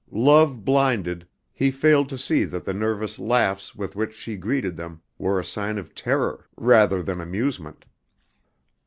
[0.09, 4.99] Love blinded, he failed to see that the nervous laughs with which she greeted them
[5.19, 7.85] were a sign of terror rather than amusement.